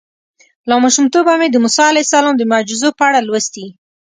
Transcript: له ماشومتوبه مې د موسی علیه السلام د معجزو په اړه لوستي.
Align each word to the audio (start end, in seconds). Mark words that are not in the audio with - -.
له 0.69 0.75
ماشومتوبه 0.83 1.33
مې 1.39 1.47
د 1.51 1.55
موسی 1.63 1.83
علیه 1.89 2.05
السلام 2.07 2.35
د 2.37 2.43
معجزو 2.51 2.89
په 2.97 3.03
اړه 3.07 3.19
لوستي. 3.27 3.67